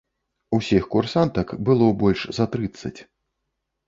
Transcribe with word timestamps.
Усіх 0.57 0.85
курсантак 0.95 1.53
было 1.67 1.89
больш 1.99 2.23
за 2.39 2.47
трыццаць. 2.57 2.95